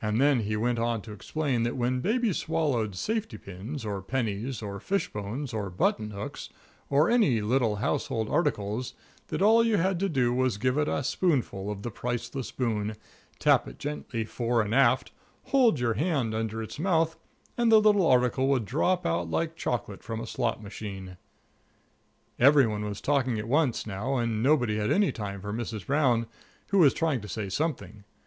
Then 0.03 0.39
he 0.39 0.57
went 0.57 0.79
on 0.79 1.03
to 1.03 1.11
explain 1.11 1.61
that 1.61 1.77
when 1.77 1.99
baby 1.99 2.33
swallowed 2.33 2.95
safety 2.95 3.37
pins, 3.37 3.85
or 3.85 4.01
pennies, 4.01 4.63
or 4.63 4.79
fish 4.79 5.13
bones, 5.13 5.53
or 5.53 5.69
button 5.69 6.09
hooks, 6.09 6.49
or 6.89 7.07
any 7.11 7.39
little 7.39 7.75
household 7.75 8.27
articles, 8.27 8.95
that 9.27 9.43
all 9.43 9.63
you 9.63 9.77
had 9.77 9.99
to 9.99 10.09
do 10.09 10.33
was 10.33 10.55
to 10.55 10.59
give 10.59 10.79
it 10.79 10.87
a 10.87 11.03
spoonful 11.03 11.69
of 11.69 11.83
the 11.83 11.91
Priceless 11.91 12.49
Boon, 12.49 12.95
tap 13.37 13.67
it 13.67 13.77
gently 13.77 14.25
fore 14.25 14.63
and 14.63 14.73
aft, 14.73 15.11
hold 15.43 15.79
your 15.79 15.93
hand 15.93 16.33
under 16.33 16.63
its 16.63 16.79
mouth, 16.79 17.15
and 17.55 17.71
the 17.71 17.79
little 17.79 18.07
article 18.07 18.47
would 18.47 18.65
drop 18.65 19.05
out 19.05 19.29
like 19.29 19.55
chocolate 19.55 20.01
from 20.01 20.19
a 20.19 20.25
slot 20.25 20.63
machine. 20.63 21.17
Every 22.39 22.65
one 22.65 22.83
was 22.85 23.01
talking 23.01 23.37
at 23.37 23.47
once, 23.47 23.85
now, 23.85 24.15
and 24.17 24.41
nobody 24.41 24.77
had 24.77 24.89
any 24.91 25.11
time 25.11 25.41
for 25.41 25.53
Mrs. 25.53 25.85
Brown, 25.85 26.25
who 26.69 26.79
was 26.79 26.95
trying 26.95 27.21
to 27.21 27.27
say 27.29 27.49
something. 27.49 28.03